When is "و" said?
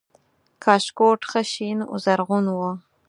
1.91-1.95, 2.57-2.59